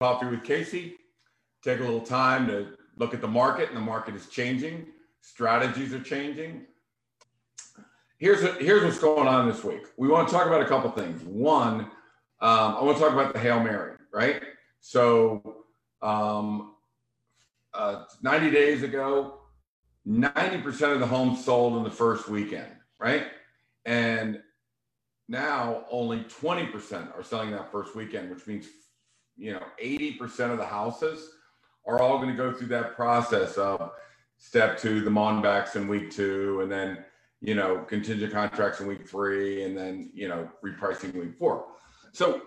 [0.00, 0.94] Coffee with Casey.
[1.62, 4.86] Take a little time to look at the market, and the market is changing.
[5.20, 6.62] Strategies are changing.
[8.16, 9.82] Here's, a, here's what's going on this week.
[9.98, 11.22] We want to talk about a couple things.
[11.22, 11.90] One, um,
[12.40, 14.42] I want to talk about the Hail Mary, right?
[14.80, 15.64] So,
[16.00, 16.76] um,
[17.74, 19.40] uh, 90 days ago,
[20.08, 23.26] 90% of the homes sold in the first weekend, right?
[23.84, 24.40] And
[25.28, 28.66] now only 20% are selling that first weekend, which means,
[29.40, 31.30] you know, 80% of the houses
[31.86, 33.90] are all going to go through that process of
[34.36, 37.04] step two, the Monbacks in week two, and then,
[37.40, 41.64] you know, contingent contracts in week three, and then, you know, repricing week four.
[42.12, 42.42] So,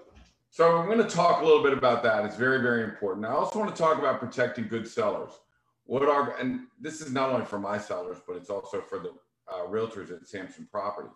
[0.51, 2.25] so I'm going to talk a little bit about that.
[2.25, 3.25] It's very, very important.
[3.25, 5.31] I also want to talk about protecting good sellers.
[5.85, 9.13] What are, and this is not only for my sellers, but it's also for the
[9.51, 11.11] uh, realtors at Samson Properties.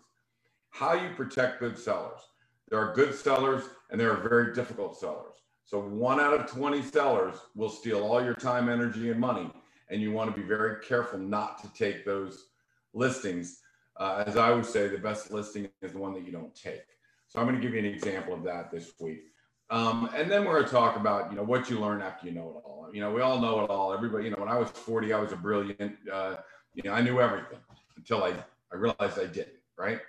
[0.70, 2.20] How you protect good sellers.
[2.68, 5.36] There are good sellers and there are very difficult sellers.
[5.68, 9.52] So one out of 20 sellers will steal all your time, energy, and money.
[9.90, 12.46] And you want to be very careful not to take those
[12.94, 13.60] listings.
[13.98, 16.86] Uh, as I always say, the best listing is the one that you don't take.
[17.26, 19.24] So I'm going to give you an example of that this week.
[19.68, 22.32] Um, and then we're going to talk about, you know, what you learn after you
[22.32, 22.88] know it all.
[22.90, 23.92] You know, we all know it all.
[23.92, 26.36] Everybody, you know, when I was 40, I was a brilliant, uh,
[26.72, 27.58] you know, I knew everything
[27.94, 28.32] until I,
[28.72, 30.00] I realized I didn't, right?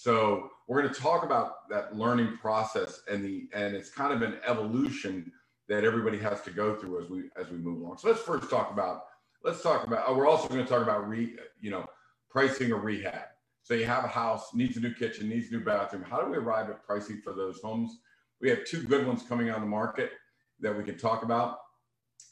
[0.00, 4.22] So we're going to talk about that learning process and the, and it's kind of
[4.22, 5.32] an evolution
[5.68, 7.98] that everybody has to go through as we, as we move along.
[7.98, 9.06] So let's first talk about,
[9.42, 11.84] let's talk about, oh, we're also going to talk about re, you know,
[12.30, 13.24] pricing or rehab.
[13.64, 16.04] So you have a house, needs a new kitchen, needs a new bathroom.
[16.04, 17.98] How do we arrive at pricing for those homes?
[18.40, 20.12] We have two good ones coming on the market
[20.60, 21.58] that we can talk about.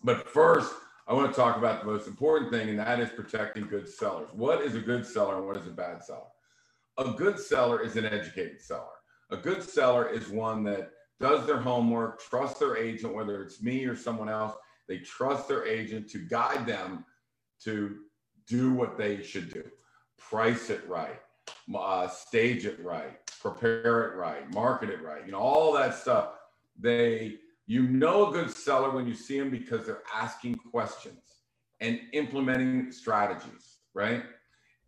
[0.04, 0.72] But first,
[1.08, 4.28] I want to talk about the most important thing, and that is protecting good sellers.
[4.32, 6.28] What is a good seller and what is a bad seller?
[6.98, 8.96] A good seller is an educated seller.
[9.30, 13.84] A good seller is one that does their homework, trusts their agent, whether it's me
[13.84, 14.54] or someone else.
[14.88, 17.04] They trust their agent to guide them
[17.64, 17.96] to
[18.46, 19.64] do what they should do.
[20.18, 21.20] Price it right,
[21.74, 26.30] uh, stage it right, prepare it right, market it right, you know, all that stuff.
[26.78, 27.36] They,
[27.66, 31.42] you know, a good seller when you see them because they're asking questions
[31.80, 34.24] and implementing strategies, right?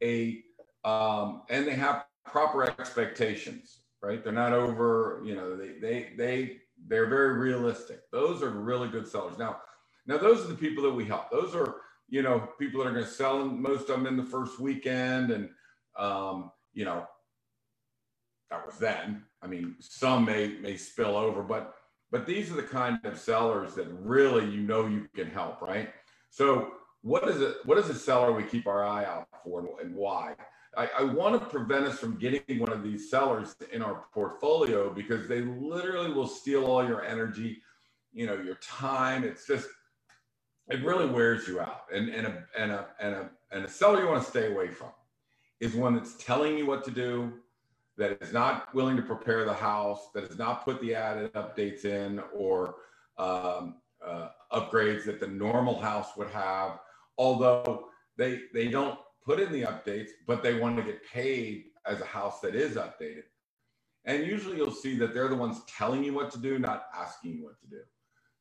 [0.03, 0.43] A,
[0.85, 4.23] um, and they have proper expectations, right?
[4.23, 6.57] They're not over, you know, they, they, they,
[6.87, 8.03] they're very realistic.
[8.13, 9.39] Those are really good sellers.
[9.39, 9.59] Now,
[10.07, 11.31] now those are the people that we help.
[11.31, 11.77] Those are,
[12.09, 15.31] you know, people that are going to sell most of them in the first weekend
[15.31, 15.51] and,
[15.99, 17.07] um, you know,
[18.51, 19.25] that was then.
[19.43, 21.75] I mean, some may may spill over, but
[22.11, 25.91] but these are the kind of sellers that really you know you can help, right?
[26.31, 26.73] So
[27.03, 27.57] what is it?
[27.65, 30.35] What is a seller we keep our eye out for, and why?
[30.79, 34.91] I, I want to prevent us from getting one of these sellers in our portfolio
[34.91, 37.61] because they literally will steal all your energy,
[38.13, 39.25] you know, your time.
[39.25, 39.69] It's just
[40.69, 41.83] it really wears you out.
[41.93, 44.69] And and a and a and a and a seller you want to stay away
[44.69, 44.91] from
[45.59, 47.33] is one that's telling you what to do,
[47.97, 51.85] that is not willing to prepare the house, that has not put the added updates
[51.85, 52.77] in or
[53.19, 56.79] um, uh, upgrades that the normal house would have,
[57.17, 58.97] although they they don't
[59.29, 62.77] put in the updates, but they want to get paid as a house that is
[62.77, 63.25] updated.
[64.07, 67.35] And usually you'll see that they're the ones telling you what to do, not asking
[67.35, 67.83] you what to do.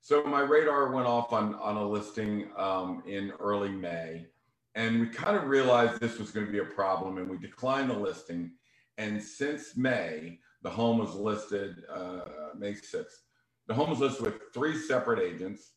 [0.01, 4.27] So my radar went off on, on a listing um, in early May,
[4.75, 7.89] and we kind of realized this was going to be a problem, and we declined
[7.89, 8.51] the listing
[8.97, 12.21] and since May, the home was listed uh,
[12.57, 13.21] May 6th.
[13.67, 15.73] The home was listed with three separate agents.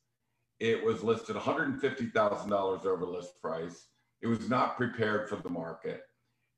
[0.58, 3.88] It was listed $150,000 over list price.
[4.22, 6.02] It was not prepared for the market.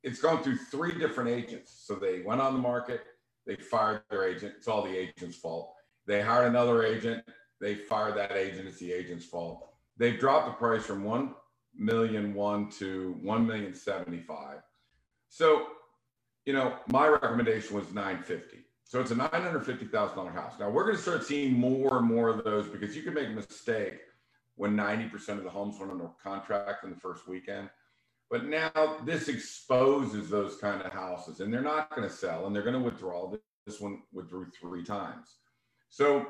[0.03, 1.85] It's gone through three different agents.
[1.87, 3.03] So they went on the market,
[3.47, 4.55] they fired their agent.
[4.59, 5.75] It's all the agent's fault.
[6.07, 7.25] They hired another agent,
[7.61, 8.67] they fired that agent.
[8.67, 9.69] It's the agent's fault.
[9.97, 11.35] They've dropped the price from 1
[11.77, 14.59] million one to 1 million 75.
[15.29, 15.69] So
[16.45, 18.59] you know, my recommendation was 950.
[18.85, 20.55] So it's a $950,000 house.
[20.59, 23.29] Now we're going to start seeing more and more of those because you can make
[23.29, 24.01] a mistake
[24.57, 27.71] when 90% of the homes went under contract in the first weekend.
[28.31, 32.55] But now this exposes those kind of houses and they're not going to sell and
[32.55, 33.33] they're going to withdraw.
[33.67, 35.37] This one withdrew three times.
[35.91, 36.27] So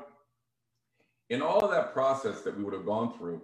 [1.29, 3.41] in all of that process that we would have gone through,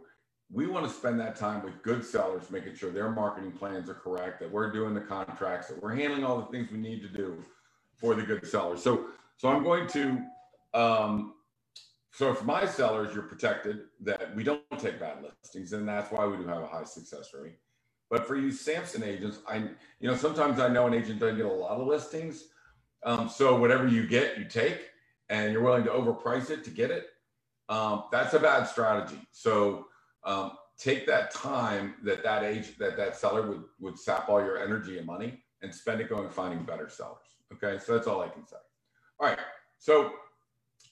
[0.51, 3.93] we want to spend that time with good sellers, making sure their marketing plans are
[3.93, 7.07] correct, that we're doing the contracts, that we're handling all the things we need to
[7.07, 7.43] do
[7.95, 8.81] for the good sellers.
[8.81, 9.05] So,
[9.37, 10.21] so I'm going to,
[10.73, 11.33] um,
[12.19, 16.25] so for my sellers, you're protected that we don't take bad listings, and that's why
[16.27, 17.57] we do have a high success rate.
[18.11, 19.57] But for you Samson agents, I,
[20.01, 22.35] you know, sometimes I know an agent doesn't get a lot of listings.
[23.05, 24.79] Um, so whatever you get, you take,
[25.29, 27.07] and you're willing to overprice it to get it.
[27.69, 29.19] um, that's a bad strategy.
[29.31, 29.87] So
[30.23, 34.59] um, take that time that that age that that seller would would sap all your
[34.59, 37.17] energy and money and spend it going finding better sellers.
[37.53, 38.57] Okay, so that's all I can say.
[39.19, 39.39] All right,
[39.79, 40.13] so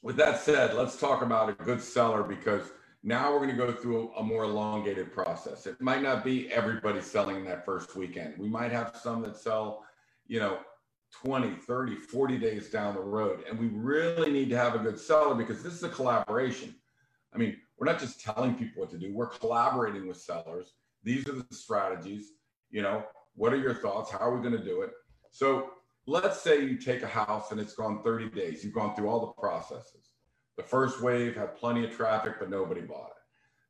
[0.02, 2.72] with that said, let's talk about a good seller because
[3.04, 5.66] now we're going to go through a, more elongated process.
[5.66, 8.36] It might not be everybody selling in that first weekend.
[8.38, 9.86] We might have some that sell,
[10.28, 10.60] you know,
[11.24, 13.44] 20, 30, 40 days down the road.
[13.50, 16.76] And we really need to have a good seller because this is a collaboration.
[17.34, 20.74] I mean, we're not just telling people what to do, we're collaborating with sellers.
[21.04, 22.32] These are the strategies.
[22.70, 23.06] You know,
[23.36, 24.12] what are your thoughts?
[24.12, 24.92] How are we going to do it?
[25.32, 25.70] So
[26.08, 28.64] let's say you take a house and it's gone 30 days.
[28.64, 30.10] You've gone through all the processes.
[30.56, 33.14] The first wave had plenty of traffic, but nobody bought it.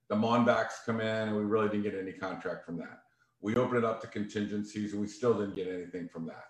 [0.10, 3.00] The Monbacks come in and we really didn't get any contract from that.
[3.42, 6.45] We opened it up to contingencies and we still didn't get anything from that.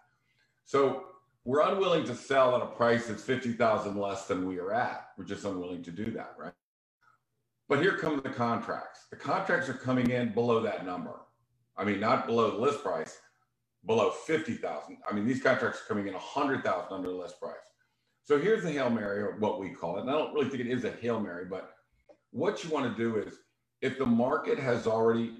[0.65, 1.05] So
[1.45, 5.07] we're unwilling to sell at a price that's 50,000 less than we are at.
[5.17, 6.53] We're just unwilling to do that, right?
[7.69, 9.07] But here come the contracts.
[9.09, 11.21] The contracts are coming in below that number.
[11.77, 13.17] I mean, not below the list price,
[13.87, 14.97] below 50,000.
[15.09, 17.55] I mean, these contracts are coming in 100,000 under the list price.
[18.23, 20.01] So here's the Hail Mary, or what we call it.
[20.01, 21.71] And I don't really think it is a Hail Mary, but
[22.31, 23.35] what you want to do is
[23.81, 25.37] if the market has already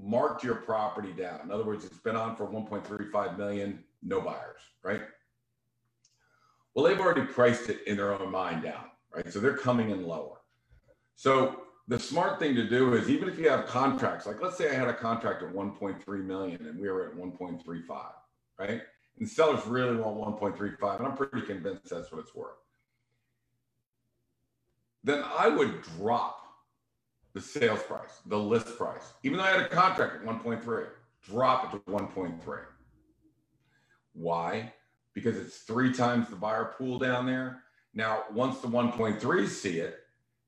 [0.00, 4.60] marked your property down, in other words, it's been on for 1.35 million, no buyers,
[4.84, 5.02] right?
[6.74, 8.84] Well, they've already priced it in their own mind down,
[9.14, 9.32] right?
[9.32, 10.36] So they're coming in lower.
[11.16, 14.70] So the smart thing to do is even if you have contracts, like let's say
[14.70, 17.82] I had a contract at 1.3 million and we were at 1.35,
[18.60, 18.82] right?
[19.18, 22.54] And sellers really want 1.35, and I'm pretty convinced that's what it's worth.
[25.02, 26.46] Then I would drop
[27.34, 30.86] the sales price, the list price, even though I had a contract at 1.3,
[31.28, 32.60] drop it to 1.3.
[34.12, 34.72] Why?
[35.12, 37.64] Because it's three times the buyer pool down there.
[37.94, 39.99] Now, once the 1.3s see it,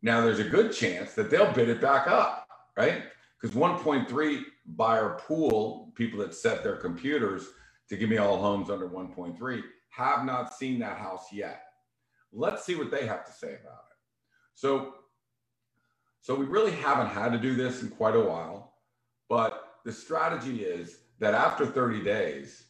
[0.03, 3.05] now there's a good chance that they'll bid it back up, right?
[3.41, 4.43] Because 1.3
[4.77, 7.49] buyer pool, people that set their computers
[7.89, 11.63] to give me all homes under 1.3, have not seen that house yet.
[12.33, 13.97] Let's see what they have to say about it.
[14.55, 14.95] So,
[16.21, 18.75] so we really haven't had to do this in quite a while,
[19.29, 22.65] but the strategy is that after 30 days,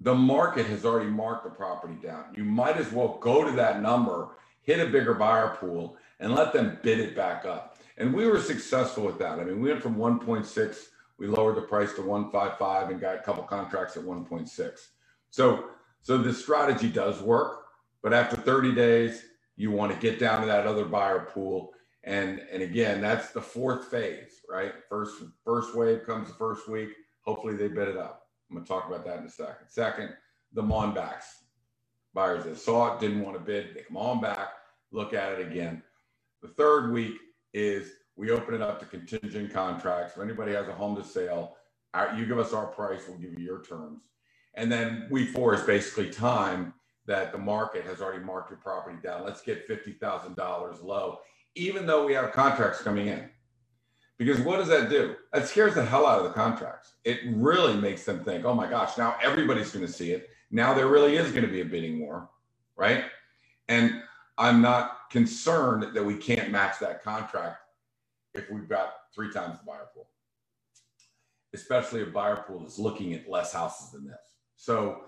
[0.00, 2.26] the market has already marked the property down.
[2.36, 4.30] You might as well go to that number
[4.68, 7.78] hit a bigger buyer pool, and let them bid it back up.
[7.96, 9.40] And we were successful with that.
[9.40, 10.76] I mean, we went from 1.6,
[11.16, 14.78] we lowered the price to 155 and got a couple contracts at 1.6.
[15.30, 15.70] So,
[16.02, 17.64] so this strategy does work,
[18.02, 19.24] but after 30 days,
[19.56, 21.72] you want to get down to that other buyer pool.
[22.04, 24.74] And, and again, that's the fourth phase, right?
[24.90, 25.14] First,
[25.46, 26.90] first wave comes the first week.
[27.22, 28.26] Hopefully they bid it up.
[28.50, 29.66] I'm going to talk about that in a second.
[29.68, 30.10] Second,
[30.52, 31.24] the Monbacks.
[32.14, 34.48] Buyers that saw it, didn't want to bid, they come on back
[34.90, 35.82] look at it again.
[36.42, 37.14] The third week
[37.52, 40.16] is we open it up to contingent contracts.
[40.16, 41.56] If anybody has a home to sale,
[41.94, 44.02] uh, you give us our price, we'll give you your terms.
[44.54, 46.74] And then week four is basically time
[47.06, 49.24] that the market has already marked your property down.
[49.24, 51.20] Let's get $50,000 low,
[51.54, 53.30] even though we have contracts coming in.
[54.18, 55.14] Because what does that do?
[55.32, 56.94] That scares the hell out of the contracts.
[57.04, 60.28] It really makes them think, oh my gosh, now everybody's going to see it.
[60.50, 62.28] Now there really is going to be a bidding war,
[62.76, 63.04] right?
[63.68, 64.02] And
[64.38, 67.58] I'm not concerned that we can't match that contract
[68.34, 70.08] if we've got three times the buyer pool,
[71.54, 74.16] especially a buyer pool that's looking at less houses than this.
[74.56, 75.02] So,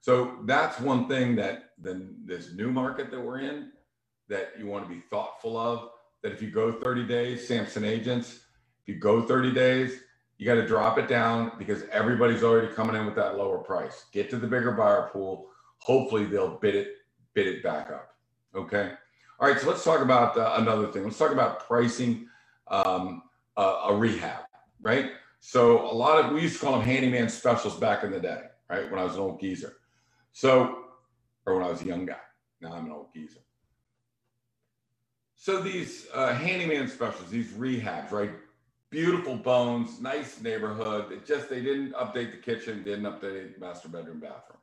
[0.00, 3.72] so that's one thing that then this new market that we're in
[4.28, 5.90] that you want to be thoughtful of.
[6.22, 8.40] That if you go 30 days, Samson agents,
[8.82, 10.00] if you go 30 days,
[10.38, 14.06] you got to drop it down because everybody's already coming in with that lower price.
[14.12, 15.48] Get to the bigger buyer pool.
[15.78, 16.96] Hopefully they'll bid it,
[17.34, 18.15] bid it back up.
[18.56, 18.92] Okay.
[19.38, 19.60] All right.
[19.60, 21.04] So let's talk about uh, another thing.
[21.04, 22.26] Let's talk about pricing
[22.68, 23.22] um,
[23.56, 24.44] uh, a rehab,
[24.80, 25.12] right?
[25.40, 28.44] So a lot of we used to call them handyman specials back in the day,
[28.70, 28.90] right?
[28.90, 29.74] When I was an old geezer.
[30.32, 30.84] So,
[31.44, 32.16] or when I was a young guy.
[32.60, 33.40] Now I'm an old geezer.
[35.34, 38.30] So these uh, handyman specials, these rehabs, right?
[38.90, 41.12] Beautiful bones, nice neighborhood.
[41.12, 44.58] It just they didn't update the kitchen, didn't update the master bedroom, bathroom.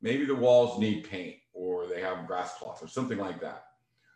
[0.00, 3.64] Maybe the walls need paint or they have grass cloth or something like that.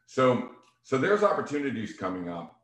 [0.07, 0.51] So,
[0.83, 2.61] so there's opportunities coming up.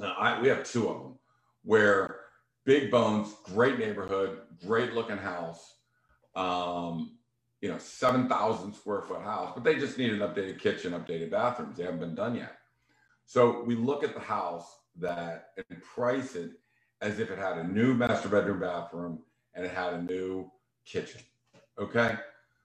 [0.00, 1.18] Uh, I, we have two of them
[1.62, 2.20] where
[2.64, 5.74] big bones, great neighborhood, great looking house,
[6.34, 7.18] um,
[7.60, 11.76] you know, 7,000 square foot house, but they just need an updated kitchen, updated bathrooms.
[11.76, 12.56] They haven't been done yet.
[13.26, 14.66] So we look at the house
[14.96, 16.52] that and price it
[17.00, 19.20] as if it had a new master bedroom bathroom
[19.54, 20.50] and it had a new
[20.84, 21.20] kitchen.
[21.78, 22.16] Okay.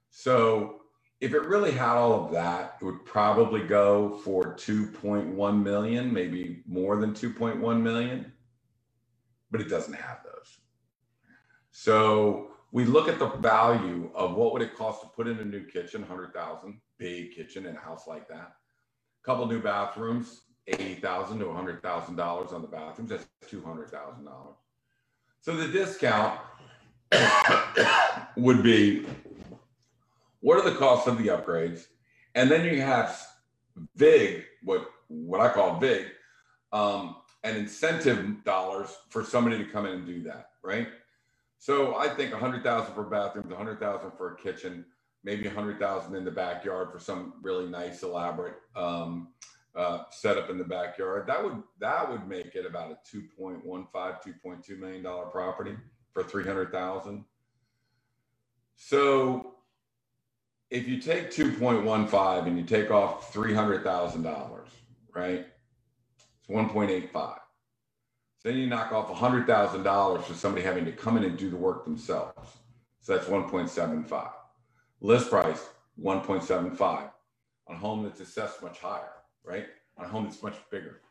[0.10, 0.82] So
[1.22, 6.62] if it really had all of that, it would probably go for 2.1 million, maybe
[6.68, 8.32] more than 2.1 million,
[9.50, 10.58] but it doesn't have those.
[11.72, 15.46] So we look at the value of what would it cost to put in a
[15.46, 18.56] new kitchen, 100,000, big kitchen in a house like that.
[19.24, 23.10] A couple new bathrooms, 80,000 to 100,000 dollars on the bathrooms.
[23.10, 24.56] That's 200,000 dollars.
[25.40, 26.40] So the discount
[28.36, 29.06] would be
[30.46, 31.88] what are the costs of the upgrades?
[32.36, 33.20] And then you have
[33.96, 36.06] VIG, what what I call VIG,
[36.72, 40.88] um, and incentive dollars for somebody to come in and do that, right?
[41.58, 44.86] So I think 100,000 for bathrooms, 100,000 for a kitchen,
[45.24, 49.30] maybe 100,000 in the backyard for some really nice, elaborate um,
[49.76, 51.26] uh, setup in the backyard.
[51.26, 55.76] That would that would make it about a 2.15, 2.2 million dollar property
[56.14, 57.26] for 300,000.
[58.76, 59.55] So
[60.70, 64.68] if you take 2.15 and you take off $300,000,
[65.14, 65.46] right?
[66.18, 67.40] It's 1.85.
[68.44, 71.84] Then you knock off $100,000 for somebody having to come in and do the work
[71.84, 72.52] themselves.
[73.02, 74.32] So that's 1.75.
[75.02, 75.68] List price,
[76.02, 77.10] 1.75
[77.68, 79.12] on a home that's assessed much higher,
[79.44, 79.66] right?
[79.98, 81.02] On a home that's much bigger.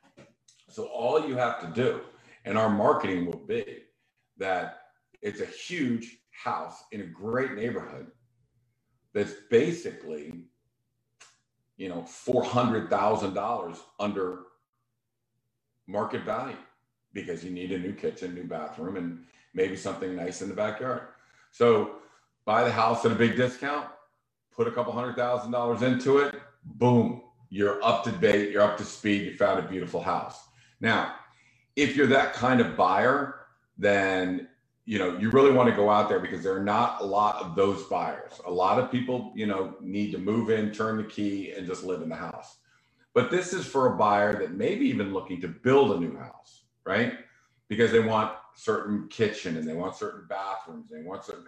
[0.69, 2.01] So all you have to do,
[2.45, 3.83] and our marketing will be
[4.39, 4.79] that
[5.23, 8.11] it's a huge house in a great neighborhood
[9.15, 10.45] that's basically,
[11.77, 14.41] you know, $400,000 under
[15.87, 16.57] market value
[17.13, 21.03] because you need a new kitchen, new bathroom, and maybe something nice in the backyard.
[21.53, 21.97] So
[22.45, 23.89] buy the house at a big discount,
[24.55, 28.77] put a couple hundred thousand dollars into it, boom, you're up to date, you're up
[28.79, 30.41] to speed, you found a beautiful house.
[30.81, 31.15] Now,
[31.77, 33.47] if you're that kind of buyer,
[33.79, 34.49] then
[34.87, 37.37] you know you really want to go out there because there are not a lot
[37.37, 38.41] of those buyers.
[38.47, 41.85] A lot of people, you know, need to move in, turn the key, and just
[41.85, 42.59] live in the house.
[43.15, 46.65] But this is for a buyer that maybe even looking to build a new house
[46.87, 47.15] right?
[47.69, 50.91] Because they want certain kitchen and they want certain bathrooms.
[50.91, 51.47] They want certain.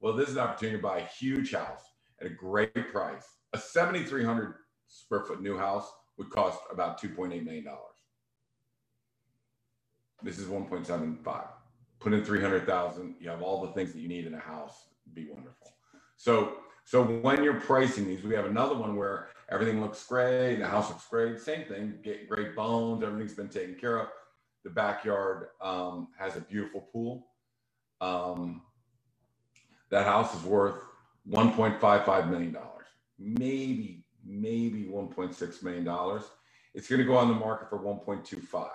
[0.00, 1.82] Well, this is an opportunity to buy a huge house
[2.20, 3.26] at a great price.
[3.54, 4.54] A 7,300
[4.88, 7.82] square foot new house would cost about 2.8 million dollars.
[10.22, 11.46] This is 1.75.
[12.00, 13.16] Put in 300,000.
[13.20, 14.86] You have all the things that you need in a house.
[15.14, 15.74] Be wonderful.
[16.16, 20.66] So, so when you're pricing these, we have another one where everything looks great, the
[20.66, 21.38] house looks great.
[21.40, 24.08] Same thing, get great bones, everything's been taken care of
[24.64, 27.26] the backyard um, has a beautiful pool.
[28.00, 28.62] Um,
[29.90, 30.80] that house is worth
[31.30, 32.86] 1.55 million dollars,
[33.18, 36.24] maybe maybe 1.6 million dollars.
[36.74, 38.68] It's going to go on the market for 1.25.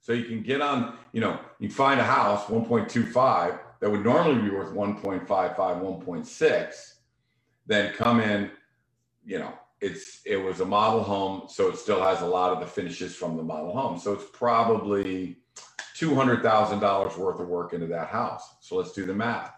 [0.00, 4.40] So you can get on, you know, you find a house 1.25 that would normally
[4.40, 6.74] be worth 1.55, 1.6,
[7.66, 8.50] then come in,
[9.24, 12.60] you know, it's it was a model home, so it still has a lot of
[12.60, 13.98] the finishes from the model home.
[13.98, 15.36] So it's probably
[15.94, 18.56] two hundred thousand dollars worth of work into that house.
[18.60, 19.52] So let's do the math.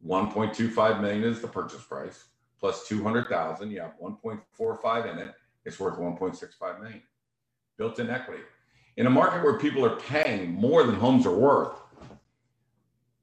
[0.00, 2.24] One point two five million is the purchase price
[2.58, 3.70] plus two hundred thousand.
[3.70, 5.34] You have one point four five in it.
[5.64, 7.02] It's worth one point six five million.
[7.76, 8.42] Built-in equity.
[8.96, 11.78] In a market where people are paying more than homes are worth,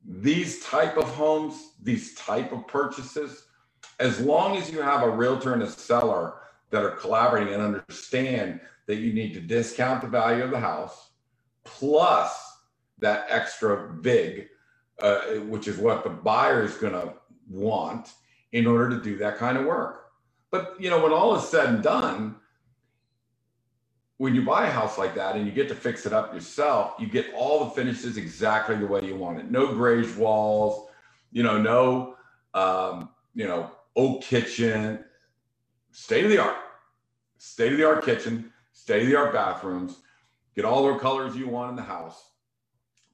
[0.05, 3.45] these type of homes, these type of purchases
[3.99, 6.35] as long as you have a realtor and a seller
[6.71, 11.11] that are collaborating and understand that you need to discount the value of the house
[11.63, 12.57] plus
[12.99, 14.49] that extra VIG,
[15.01, 17.13] uh, which is what the buyer is going to
[17.49, 18.11] want
[18.51, 20.11] in order to do that kind of work.
[20.51, 22.35] But you know, when all is said and done,
[24.23, 26.93] when you buy a house like that and you get to fix it up yourself,
[26.97, 29.51] you get all the finishes exactly the way you want it.
[29.51, 30.87] No graze walls,
[31.33, 32.15] you know, no,
[32.53, 35.03] um, you know, oak kitchen,
[35.91, 36.55] state of the art,
[37.37, 39.97] state of the art kitchen, state of the art bathrooms,
[40.55, 42.29] get all the colors you want in the house,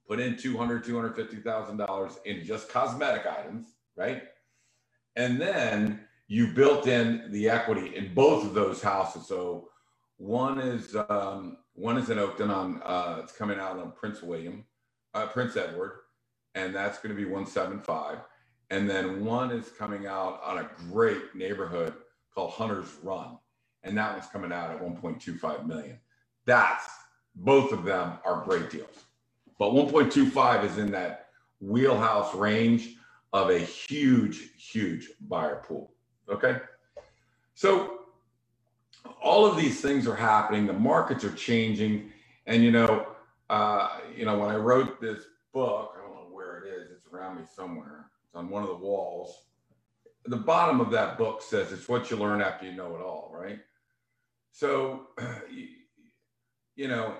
[0.07, 4.21] put in 200, $250,000 in just cosmetic items, right?
[5.15, 9.25] And then you built in the equity in both of those houses.
[9.25, 9.69] So
[10.19, 14.65] one is um, one is in Oakton on uh, it's coming out on Prince William,
[15.13, 16.01] uh, Prince Edward,
[16.55, 18.19] and that's going to be 175.
[18.69, 21.93] And then one is coming out on a great neighborhood
[22.35, 23.37] called Hunter's Run.
[23.83, 25.97] And that one's coming out at 1.25 million.
[26.45, 26.87] That's
[27.35, 29.05] both of them are great deals.
[29.57, 31.27] But 1.25 is in that
[31.61, 32.95] wheelhouse range
[33.31, 35.93] of a huge, huge buyer pool.
[36.29, 36.57] Okay.
[37.55, 37.98] So
[39.21, 40.67] all of these things are happening.
[40.67, 42.11] The markets are changing.
[42.47, 43.07] And you know,
[43.49, 47.07] uh, you know, when I wrote this book, I don't know where it is, it's
[47.13, 49.35] around me somewhere it's on one of the walls.
[50.25, 53.31] the bottom of that book says it's what you learn after you know it all,
[53.33, 53.59] right?
[54.51, 55.07] So,
[56.75, 57.15] you know,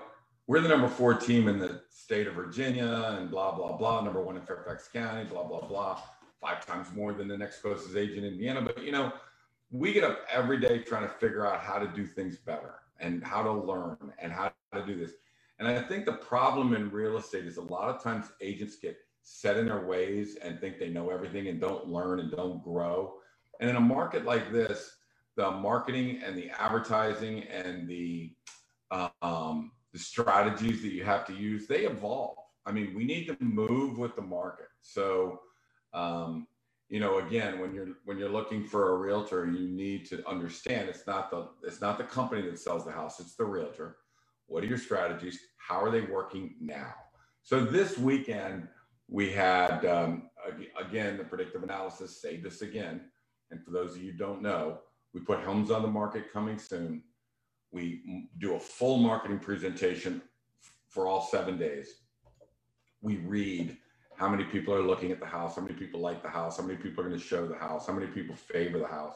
[0.46, 4.22] we're the number four team in the state of Virginia and blah, blah, blah, number
[4.22, 6.00] one in Fairfax County, blah, blah, blah,
[6.40, 8.62] five times more than the next closest agent in Indiana.
[8.62, 9.12] But, you know,
[9.70, 13.24] we get up every day trying to figure out how to do things better and
[13.24, 15.12] how to learn and how to do this.
[15.58, 18.96] And I think the problem in real estate is a lot of times agents get
[19.22, 23.14] set in their ways and think they know everything and don't learn and don't grow.
[23.60, 24.96] And in a market like this,
[25.36, 28.32] the marketing and the advertising and the
[29.22, 32.38] um, the strategies that you have to use they evolve.
[32.66, 34.66] I mean, we need to move with the market.
[34.82, 35.40] So,
[35.92, 36.46] um,
[36.90, 40.88] you know, again, when you're when you're looking for a realtor, you need to understand
[40.88, 43.98] it's not the it's not the company that sells the house; it's the realtor.
[44.48, 45.38] What are your strategies?
[45.56, 46.92] How are they working now?
[47.42, 48.66] So this weekend
[49.08, 50.30] we had um,
[50.78, 53.02] again the predictive analysis saved us again.
[53.52, 54.80] And for those of you don't know,
[55.14, 57.04] we put homes on the market coming soon.
[57.70, 60.22] We do a full marketing presentation
[60.88, 62.02] for all seven days.
[63.00, 63.76] We read
[64.20, 66.62] how many people are looking at the house, how many people like the house, how
[66.62, 69.14] many people are going to show the house, how many people favor the house.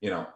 [0.00, 0.28] You know,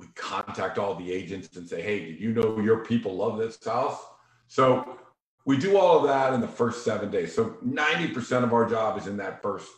[0.00, 3.64] we contact all the agents and say, hey, did you know your people love this
[3.64, 4.00] house?
[4.48, 4.98] So
[5.46, 7.32] we do all of that in the first seven days.
[7.32, 9.70] So 90% of our job is in that first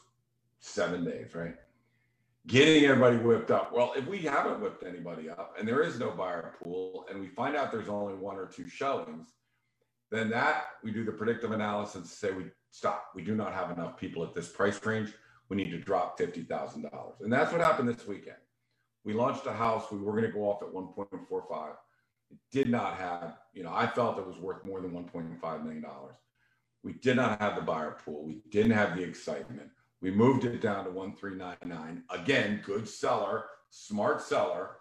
[0.60, 1.56] seven days, right?
[2.46, 3.74] Getting everybody whipped up.
[3.74, 7.26] Well, if we haven't whipped anybody up and there is no buyer pool and we
[7.26, 9.34] find out there's only one or two showings,
[10.10, 13.10] then that we do the predictive analysis and say we stop.
[13.14, 15.12] We do not have enough people at this price range.
[15.48, 18.36] We need to drop fifty thousand dollars, and that's what happened this weekend.
[19.04, 19.90] We launched a house.
[19.90, 21.74] We were going to go off at one point four five.
[22.30, 25.26] It did not have, you know, I felt it was worth more than one point
[25.40, 26.16] five million dollars.
[26.82, 28.24] We did not have the buyer pool.
[28.26, 29.70] We didn't have the excitement.
[30.00, 32.02] We moved it down to one three nine nine.
[32.10, 34.76] Again, good seller, smart seller.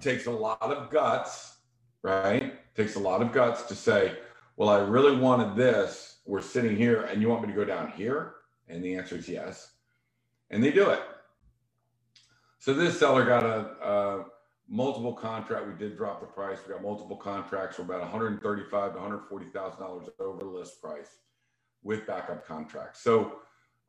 [0.00, 1.56] Takes a lot of guts,
[2.02, 2.54] right?
[2.76, 4.16] Takes a lot of guts to say,
[4.56, 6.18] well, I really wanted this.
[6.26, 8.34] We're sitting here and you want me to go down here?
[8.68, 9.72] And the answer is yes.
[10.50, 11.00] And they do it.
[12.58, 14.24] So this seller got a, a
[14.68, 15.66] multiple contract.
[15.66, 16.58] We did drop the price.
[16.66, 21.10] We got multiple contracts for about 135 to 140 thousand dollars over list price
[21.82, 23.02] with backup contracts.
[23.02, 23.38] So,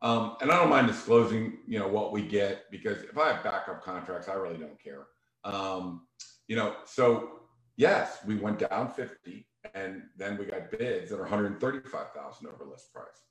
[0.01, 3.43] um, and I don't mind disclosing, you know, what we get because if I have
[3.43, 5.05] backup contracts, I really don't care.
[5.43, 6.07] Um,
[6.47, 7.41] you know, so
[7.75, 12.93] yes, we went down 50 and then we got bids that are 135,000 over list
[12.93, 13.23] price.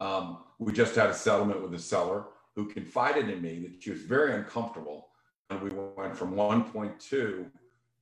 [0.00, 2.24] Um, we just had a settlement with a seller
[2.54, 5.08] who confided in me that she was very uncomfortable
[5.50, 7.50] and we went from 1.2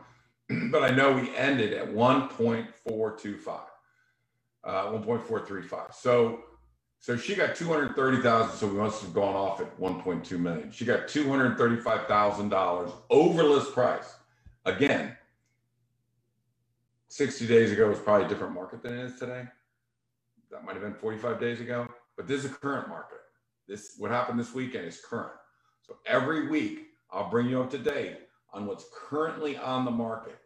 [0.70, 3.60] but I know we ended at 1.425,
[4.64, 5.94] uh, 1.435.
[5.94, 6.40] So,
[6.98, 8.56] so she got 230,000.
[8.56, 10.70] So we must have gone off at 1.2 million.
[10.72, 14.16] She got $235,000 over list price.
[14.64, 15.16] Again,
[17.08, 19.44] 60 days ago was probably a different market than it is today.
[20.50, 21.86] That might have been 45 days ago,
[22.16, 23.18] but this is a current market.
[23.68, 25.32] This, what happened this weekend is current.
[25.82, 28.18] So every week I'll bring you up to date
[28.52, 30.39] on what's currently on the market.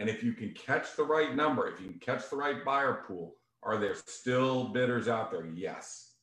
[0.00, 3.04] And if you can catch the right number, if you can catch the right buyer
[3.06, 5.46] pool, are there still bidders out there?
[5.54, 6.14] Yes.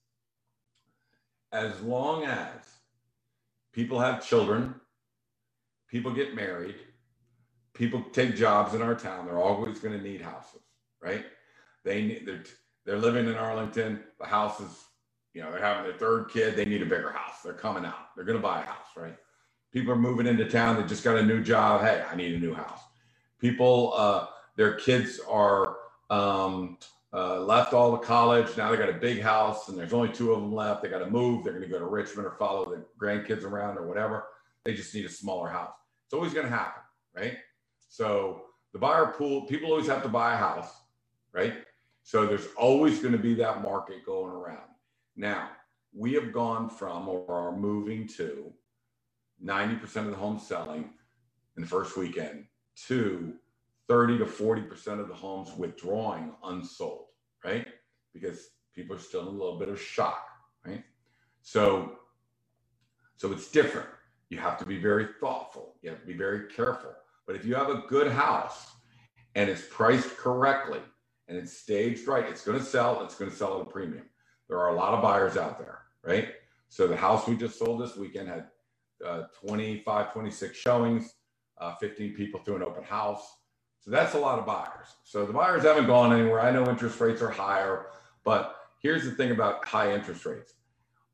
[1.51, 2.65] As long as
[3.71, 4.73] people have children,
[5.87, 6.75] people get married,
[7.75, 10.63] people take jobs in our town, they're always going to need houses,
[10.99, 11.25] right?
[11.85, 12.43] They need, they're,
[12.83, 14.01] they're living in Arlington.
[14.19, 14.71] The house is,
[15.35, 16.55] you know, they're having their third kid.
[16.55, 17.43] They need a bigger house.
[17.43, 18.15] They're coming out.
[18.15, 19.15] They're going to buy a house, right?
[19.71, 20.81] People are moving into town.
[20.81, 21.81] They just got a new job.
[21.81, 22.79] Hey, I need a new house.
[23.39, 25.77] People, uh, their kids are
[26.09, 26.77] um,
[27.13, 28.55] uh, left all the college.
[28.57, 30.81] Now they got a big house and there's only two of them left.
[30.81, 31.43] They got to move.
[31.43, 34.25] They're going to go to Richmond or follow the grandkids around or whatever.
[34.63, 35.73] They just need a smaller house.
[36.05, 36.81] It's always going to happen,
[37.15, 37.37] right?
[37.89, 40.71] So the buyer pool, people always have to buy a house,
[41.33, 41.55] right?
[42.03, 44.69] So there's always going to be that market going around.
[45.15, 45.49] Now,
[45.93, 48.53] we have gone from or are moving to
[49.43, 50.89] 90% of the homes selling
[51.55, 52.45] in the first weekend
[52.87, 53.33] to
[53.87, 57.05] 30 to 40% of the homes withdrawing unsold,
[57.43, 57.67] right?
[58.13, 60.27] Because people are still in a little bit of shock,
[60.65, 60.83] right?
[61.41, 61.93] So,
[63.15, 63.87] so it's different.
[64.29, 65.75] You have to be very thoughtful.
[65.81, 66.91] You have to be very careful.
[67.25, 68.67] But if you have a good house
[69.35, 70.81] and it's priced correctly
[71.27, 73.03] and it's staged right, it's going to sell.
[73.03, 74.05] It's going to sell at a premium.
[74.49, 76.29] There are a lot of buyers out there, right?
[76.69, 78.47] So the house we just sold this weekend had
[79.05, 81.13] uh, 25, 26 showings,
[81.59, 83.37] uh, 15 people through an open house.
[83.79, 84.87] So that's a lot of buyers.
[85.03, 86.41] So the buyers haven't gone anywhere.
[86.41, 87.87] I know interest rates are higher,
[88.23, 90.53] but here's the thing about high interest rates.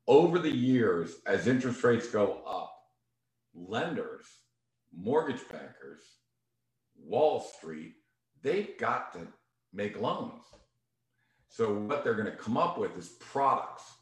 [0.06, 2.74] Over the years, as interest rates go up,
[3.54, 4.26] lenders,
[4.94, 6.02] mortgage bankers,
[6.96, 7.94] Wall Street,
[8.42, 9.26] they've got to
[9.72, 10.42] make loans.
[11.48, 13.93] So what they're going to come up with is products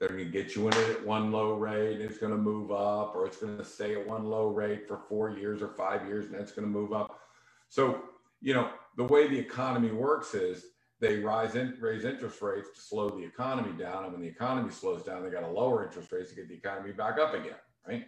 [0.00, 2.38] they're going to get you in it at one low rate and it's going to
[2.38, 5.68] move up, or it's going to stay at one low rate for four years or
[5.68, 7.20] five years and it's going to move up.
[7.68, 8.02] So,
[8.40, 10.64] you know, the way the economy works is
[11.00, 14.04] they rise in, raise interest rates to slow the economy down.
[14.04, 16.54] And when the economy slows down, they got to lower interest rates to get the
[16.54, 18.06] economy back up again, right?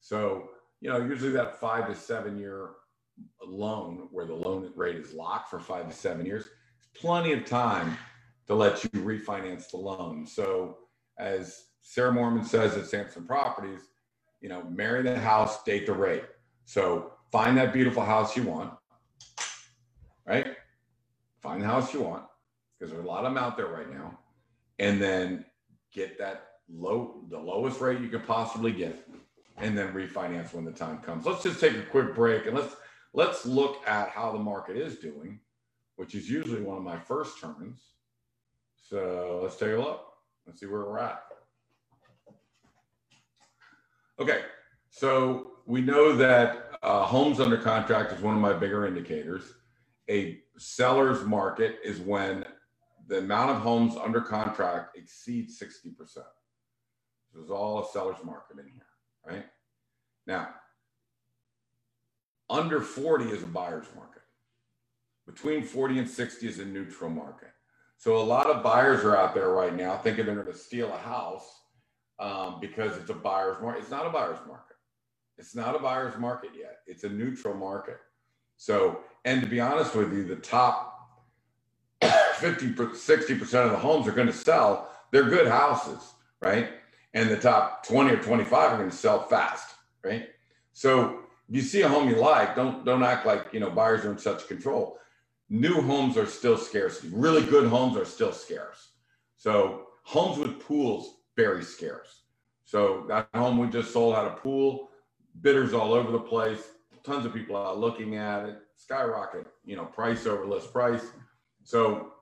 [0.00, 0.48] So,
[0.80, 2.70] you know, usually that five to seven year
[3.46, 6.46] loan where the loan rate is locked for five to seven years,
[6.78, 7.96] it's plenty of time
[8.46, 10.26] to let you refinance the loan.
[10.26, 10.78] So,
[11.18, 13.80] as Sarah Mormon says at Samson Properties,
[14.40, 16.24] you know, marry the house, date the rate.
[16.64, 18.72] So find that beautiful house you want,
[20.26, 20.56] right?
[21.40, 22.24] Find the house you want
[22.78, 24.18] because there's a lot of them out there right now,
[24.78, 25.44] and then
[25.92, 29.08] get that low, the lowest rate you could possibly get,
[29.56, 31.24] and then refinance when the time comes.
[31.24, 32.76] Let's just take a quick break and let's
[33.14, 35.40] let's look at how the market is doing,
[35.96, 37.80] which is usually one of my first turns.
[38.76, 40.05] So let's take a look.
[40.46, 41.22] Let's see where we're at.
[44.18, 44.42] Okay,
[44.88, 49.42] so we know that uh, homes under contract is one of my bigger indicators.
[50.08, 52.44] A seller's market is when
[53.08, 56.18] the amount of homes under contract exceeds 60%.
[57.34, 58.86] There's all a seller's market in here,
[59.26, 59.44] right?
[60.26, 60.48] Now,
[62.48, 64.22] under 40 is a buyer's market.
[65.26, 67.50] Between 40 and 60 is a neutral market.
[67.98, 70.92] So a lot of buyers are out there right now thinking they're going to steal
[70.92, 71.48] a house
[72.18, 73.80] um, because it's a buyer's market.
[73.80, 74.76] It's not a buyer's market.
[75.38, 76.78] It's not a buyer's market yet.
[76.86, 77.98] It's a neutral market.
[78.56, 81.10] So, and to be honest with you, the top
[82.36, 84.90] 50, 60% of the homes are going to sell.
[85.10, 86.70] They're good houses, right?
[87.14, 90.28] And the top 20 or 25 are going to sell fast, right?
[90.72, 94.12] So you see a home you like, don't don't act like you know buyers are
[94.12, 94.98] in such control
[95.48, 97.04] new homes are still scarce.
[97.04, 98.90] Really good homes are still scarce.
[99.36, 102.22] So homes with pools, very scarce.
[102.64, 104.88] So that home we just sold had a pool,
[105.40, 106.60] bidders all over the place,
[107.04, 111.02] tons of people out looking at it, skyrocket, you know, price over list price.
[111.64, 112.12] So,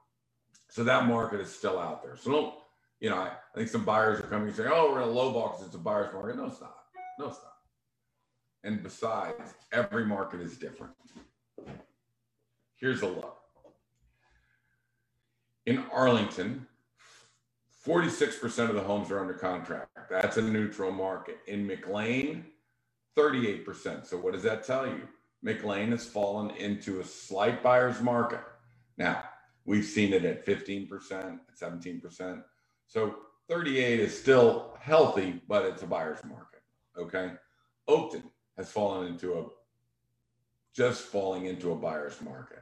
[0.69, 2.17] so that market is still out there.
[2.17, 2.55] So don't,
[3.01, 5.13] you know, I, I think some buyers are coming and saying, oh, we're in a
[5.13, 6.37] low ball because it's a buyer's market.
[6.37, 6.77] No, it's not.
[7.19, 7.53] No, it's not.
[8.65, 10.93] And besides, every market is different.
[12.85, 13.39] Here's a look.
[15.65, 16.67] In Arlington,
[17.83, 19.89] 46% of the homes are under contract.
[20.11, 21.39] That's a neutral market.
[21.47, 22.45] In McLean,
[23.17, 24.05] 38%.
[24.05, 25.09] So, what does that tell you?
[25.41, 28.43] McLean has fallen into a slight buyer's market.
[28.99, 29.25] Now,
[29.65, 32.43] we've seen it at 15%, at 17%.
[32.87, 33.15] So,
[33.49, 36.61] 38 is still healthy, but it's a buyer's market.
[36.99, 37.33] Okay.
[37.89, 38.25] Oakton
[38.59, 39.47] has fallen into a
[40.75, 42.61] just falling into a buyer's market.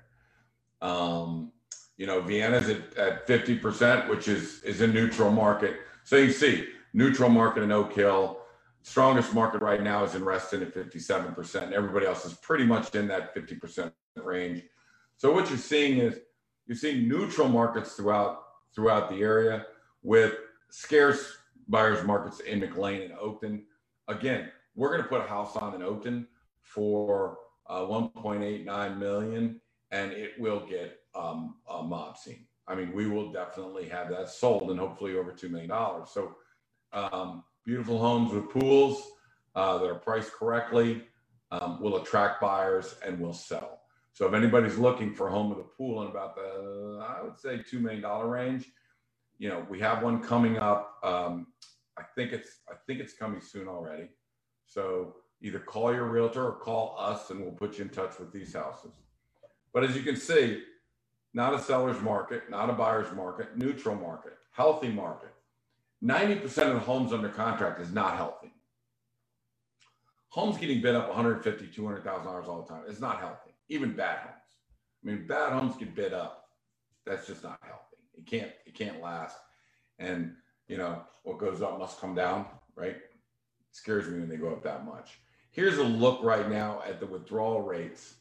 [0.82, 1.52] Um,
[1.96, 5.76] you know, Vienna's at, at 50%, which is, is a neutral market.
[6.04, 8.38] So you see, neutral market in Oak Hill.
[8.82, 11.72] Strongest market right now is in Reston at 57%.
[11.72, 14.64] Everybody else is pretty much in that 50% range.
[15.16, 16.18] So what you're seeing is
[16.66, 18.40] you're seeing neutral markets throughout
[18.74, 19.66] throughout the area
[20.02, 20.34] with
[20.70, 21.36] scarce
[21.68, 23.62] buyers markets in McLean and Oakton.
[24.08, 26.26] Again, we're going to put a house on in Oakton
[26.62, 27.36] for
[27.68, 29.60] uh, 1.89 million
[29.92, 32.46] and it will get um, a mob scene.
[32.66, 35.70] I mean, we will definitely have that sold and hopefully over $2 million.
[36.06, 36.36] So
[36.92, 39.02] um, beautiful homes with pools
[39.54, 41.04] uh, that are priced correctly
[41.50, 43.80] um, will attract buyers and will sell.
[44.14, 47.38] So if anybody's looking for a home with a pool in about the, I would
[47.38, 48.66] say $2 million range,
[49.38, 50.98] you know, we have one coming up.
[51.02, 51.48] Um,
[51.98, 54.08] I think it's, I think it's coming soon already.
[54.66, 58.32] So either call your realtor or call us and we'll put you in touch with
[58.32, 58.92] these houses.
[59.72, 60.62] But as you can see,
[61.34, 65.30] not a seller's market, not a buyer's market, neutral market, healthy market.
[66.04, 68.52] 90% of the homes under contract is not healthy.
[70.28, 72.82] Homes getting bid up 150, 200,000 dollars all the time.
[72.88, 73.50] It's not healthy.
[73.68, 74.34] Even bad homes.
[75.02, 76.48] I mean, bad homes get bid up.
[77.04, 77.96] That's just not healthy.
[78.16, 78.50] It can't.
[78.66, 79.36] It can't last.
[79.98, 80.34] And
[80.68, 82.96] you know what goes up must come down, right?
[82.96, 83.02] It
[83.72, 85.18] scares me when they go up that much.
[85.50, 88.14] Here's a look right now at the withdrawal rates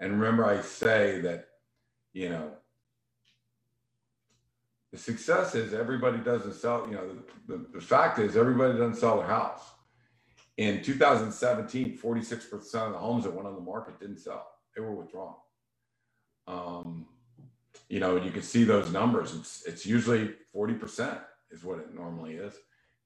[0.00, 1.48] and remember, I say that,
[2.12, 2.52] you know,
[4.92, 7.08] The success is everybody doesn't sell, you know,
[7.46, 9.62] the, the, the fact is everybody doesn't sell their house.
[10.58, 14.46] In 2017, 46% of the homes that went on the market didn't sell.
[14.74, 15.34] They were withdrawn.
[16.48, 17.06] Um,
[17.88, 19.34] you know, and you can see those numbers.
[19.34, 21.20] It's it's usually 40%
[21.52, 22.54] is what it normally is.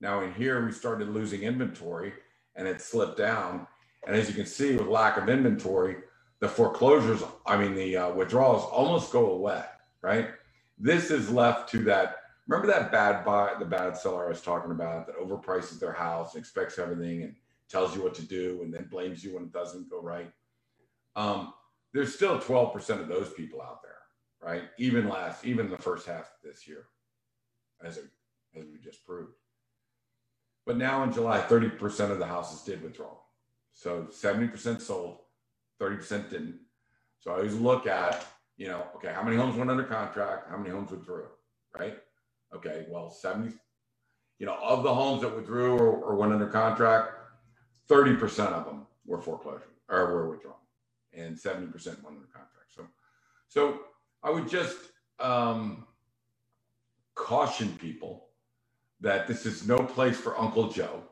[0.00, 2.14] Now in here, we started losing inventory
[2.57, 3.66] and it slipped down.
[4.07, 5.96] And as you can see, with lack of inventory,
[6.40, 9.62] the foreclosures, I mean, the uh, withdrawals almost go away,
[10.03, 10.31] right?
[10.79, 12.16] This is left to that.
[12.48, 16.35] Remember that bad buy, the bad seller I was talking about that overprices their house,
[16.35, 17.37] expects everything, and
[17.68, 20.33] tells you what to do, and then blames you when it doesn't go right.
[21.14, 21.53] Um,
[21.92, 23.98] there's still 12% of those people out there,
[24.42, 24.62] right?
[24.79, 26.87] Even last, even the first half this year,
[27.85, 28.05] as it,
[28.57, 29.35] as we just proved.
[30.66, 33.16] But now in July, 30% of the houses did withdraw.
[33.74, 35.18] So 70% sold,
[35.81, 36.61] 30% didn't.
[37.21, 40.51] So I always look at, you know, okay, how many homes went under contract?
[40.51, 41.27] How many homes withdrew?
[41.79, 41.99] Right?
[42.55, 43.55] Okay, well, 70,
[44.38, 47.14] you know, of the homes that withdrew or, or went under contract,
[47.88, 50.55] 30% of them were foreclosure or were withdrawn
[51.12, 52.73] and 70% went under contract.
[52.75, 52.87] So,
[53.49, 53.81] so
[54.23, 54.77] I would just
[55.19, 55.87] um,
[57.14, 58.29] caution people
[59.01, 61.03] that this is no place for Uncle Joe.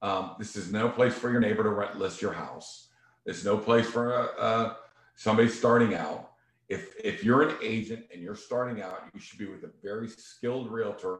[0.00, 2.88] Um, this is no place for your neighbor to rent list your house.
[3.24, 4.74] There's no place for uh, uh,
[5.14, 6.30] somebody starting out.
[6.68, 10.08] If if you're an agent and you're starting out, you should be with a very
[10.08, 11.18] skilled realtor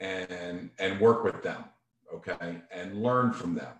[0.00, 1.64] and and work with them,
[2.12, 3.74] okay, and learn from them,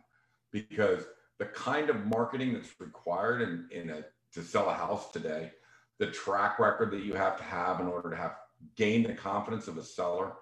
[0.52, 1.04] because
[1.38, 4.04] the kind of marketing that's required in in a
[4.34, 5.52] to sell a house today,
[5.98, 8.36] the track record that you have to have in order to have
[8.76, 10.32] gain the confidence of a seller.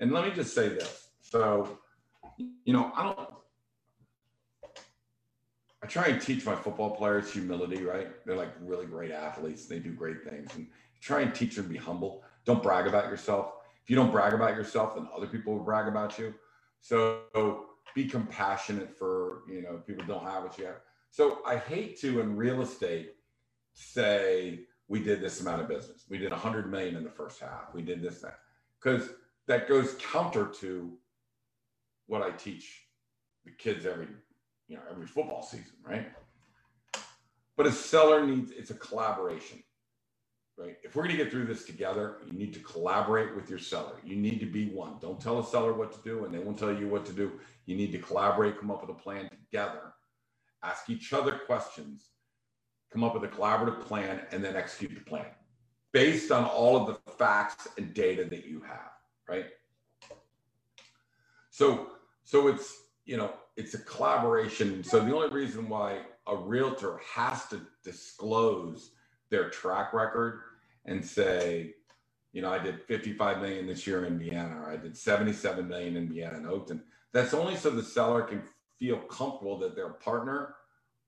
[0.00, 1.08] And let me just say this.
[1.20, 1.78] So,
[2.38, 3.18] you know, I don't
[5.82, 8.08] I try and teach my football players humility, right?
[8.24, 9.66] They're like really great athletes.
[9.66, 10.54] They do great things.
[10.54, 10.68] And
[11.00, 12.22] try and teach them to be humble.
[12.44, 13.54] Don't brag about yourself.
[13.82, 16.34] If you don't brag about yourself, then other people will brag about you.
[16.80, 20.80] So be compassionate for, you know, people don't have what you have.
[21.10, 23.14] So I hate to in real estate
[23.74, 26.04] say we did this amount of business.
[26.08, 27.74] We did 100 million in the first half.
[27.74, 28.38] We did this that
[28.80, 29.10] because
[29.48, 30.92] that goes counter to
[32.06, 32.86] what I teach
[33.44, 34.06] the kids every
[34.72, 36.06] you know every football season, right?
[37.58, 39.62] But a seller needs it's a collaboration,
[40.56, 40.78] right?
[40.82, 43.96] If we're going to get through this together, you need to collaborate with your seller.
[44.02, 44.94] You need to be one.
[44.98, 47.32] Don't tell a seller what to do, and they won't tell you what to do.
[47.66, 49.92] You need to collaborate, come up with a plan together,
[50.62, 52.08] ask each other questions,
[52.90, 55.26] come up with a collaborative plan, and then execute the plan
[55.92, 58.92] based on all of the facts and data that you have,
[59.28, 59.48] right?
[61.50, 61.90] So,
[62.24, 64.82] so it's you know it's a collaboration.
[64.82, 68.92] So the only reason why a realtor has to disclose
[69.30, 70.40] their track record
[70.86, 71.74] and say,
[72.32, 75.96] you know, I did 55 million this year in Vienna, or I did 77 million
[75.96, 76.80] in Vienna and Oakton.
[77.12, 78.42] That's only so the seller can
[78.78, 80.54] feel comfortable that their partner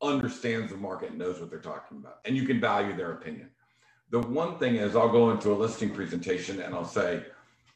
[0.02, 3.48] understands the market and knows what they're talking about, and you can value their opinion.
[4.10, 7.24] The one thing is, I'll go into a listing presentation and I'll say,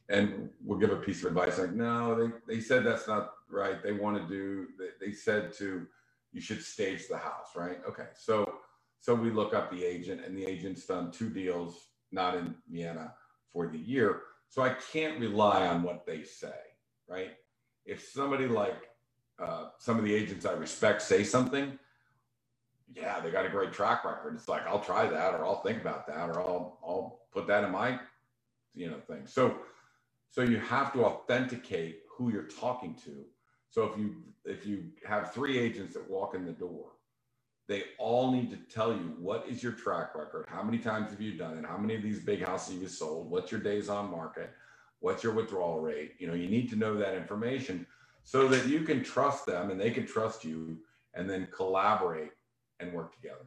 [0.09, 3.83] and we'll give a piece of advice like, no, they, they said that's not right.
[3.83, 5.87] They want to do, they, they said to,
[6.33, 7.79] you should stage the house, right?
[7.87, 8.07] Okay.
[8.15, 8.55] So,
[9.01, 13.15] so we look up the agent and the agent's done two deals, not in Vienna
[13.53, 14.23] for the year.
[14.49, 16.55] So I can't rely on what they say,
[17.07, 17.33] right?
[17.85, 18.89] If somebody like
[19.39, 21.79] uh, some of the agents I respect say something,
[22.95, 24.35] yeah, they got a great track record.
[24.35, 27.65] It's like I'll try that, or I'll think about that, or I'll I'll put that
[27.65, 28.01] in my
[28.75, 29.27] you know thing.
[29.27, 29.59] So
[30.31, 33.25] so you have to authenticate who you're talking to.
[33.71, 36.93] So if you if you have three agents that walk in the door,
[37.69, 41.21] they all need to tell you what is your track record, how many times have
[41.21, 44.11] you done it, how many of these big houses you sold, what's your days on
[44.11, 44.51] market,
[45.01, 46.13] what's your withdrawal rate.
[46.19, 47.87] You know, you need to know that information
[48.23, 50.79] so that you can trust them and they can trust you,
[51.15, 52.33] and then collaborate
[52.81, 53.47] and work together.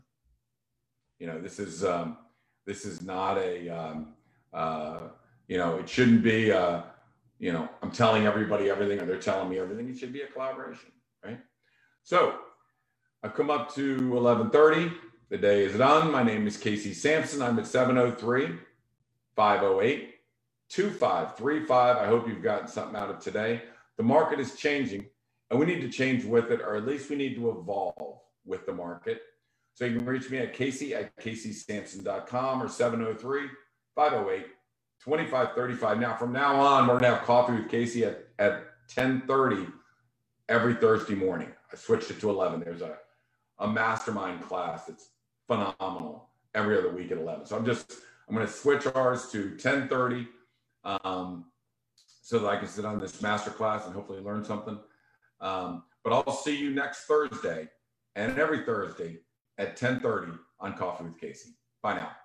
[1.19, 2.17] You know, this is um,
[2.65, 4.13] this is not a um,
[4.53, 4.99] uh,
[5.51, 6.81] you know, it shouldn't be, uh,
[7.37, 9.89] you know, I'm telling everybody everything or they're telling me everything.
[9.89, 10.93] It should be a collaboration,
[11.25, 11.41] right?
[12.03, 12.37] So
[13.21, 14.93] I've come up to 1130.
[15.27, 16.09] The day is done.
[16.09, 17.41] My name is Casey Samson.
[17.41, 18.59] I'm at 703
[19.35, 20.13] 508
[20.69, 21.97] 2535.
[21.97, 23.63] I hope you've gotten something out of today.
[23.97, 25.05] The market is changing
[25.49, 28.65] and we need to change with it, or at least we need to evolve with
[28.65, 29.19] the market.
[29.73, 33.49] So you can reach me at Casey at CaseySamson.com or 703
[33.97, 34.45] 508
[35.03, 39.23] 25 35 now from now on we're gonna have coffee with casey at, at 10
[39.27, 39.67] 30
[40.49, 42.97] every thursday morning i switched it to 11 there's a,
[43.59, 45.09] a mastermind class that's
[45.47, 47.93] phenomenal every other week at 11 so i'm just
[48.27, 50.27] i'm going to switch ours to 10 30
[50.83, 51.45] um,
[52.21, 54.79] so that I can sit on this master class and hopefully learn something.
[55.39, 57.67] Um, but I'll see you next Thursday
[58.15, 59.19] and every Thursday
[59.57, 61.51] at 10:30 on Coffee with Casey.
[61.81, 62.20] Bye now.